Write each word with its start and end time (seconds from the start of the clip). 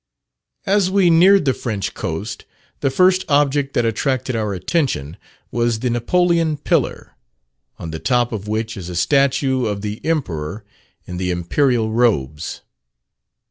As 0.65 0.89
we 0.89 1.11
neared 1.11 1.45
the 1.45 1.53
French 1.53 1.93
coast, 1.93 2.45
the 2.79 2.89
first 2.89 3.23
object 3.29 3.75
that 3.75 3.85
attracted 3.85 4.35
our 4.35 4.51
attention 4.51 5.15
was 5.51 5.77
the 5.81 5.91
Napoleon 5.91 6.57
Pillar, 6.57 7.11
on 7.77 7.91
the 7.91 7.99
top 7.99 8.31
of 8.31 8.47
which 8.47 8.75
is 8.75 8.89
a 8.89 8.95
statue 8.95 9.67
of 9.67 9.81
the 9.81 10.03
Emperor 10.03 10.65
in 11.05 11.17
the 11.17 11.29
Imperial 11.29 11.91
robes. 11.91 12.61